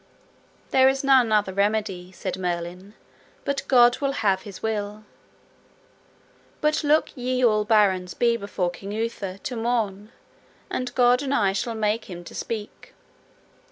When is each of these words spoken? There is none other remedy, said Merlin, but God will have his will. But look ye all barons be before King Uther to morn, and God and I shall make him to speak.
There 0.71 0.89
is 0.89 1.03
none 1.03 1.31
other 1.31 1.53
remedy, 1.53 2.11
said 2.11 2.35
Merlin, 2.39 2.95
but 3.45 3.61
God 3.67 3.99
will 3.99 4.13
have 4.13 4.41
his 4.41 4.63
will. 4.63 5.03
But 6.59 6.83
look 6.83 7.15
ye 7.15 7.45
all 7.45 7.65
barons 7.65 8.15
be 8.15 8.35
before 8.35 8.71
King 8.71 8.91
Uther 8.93 9.37
to 9.37 9.55
morn, 9.55 10.11
and 10.71 10.91
God 10.95 11.21
and 11.21 11.35
I 11.35 11.53
shall 11.53 11.75
make 11.75 12.05
him 12.05 12.23
to 12.23 12.33
speak. 12.33 12.95